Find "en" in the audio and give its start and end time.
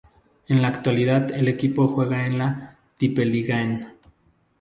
0.47-0.63, 2.25-2.39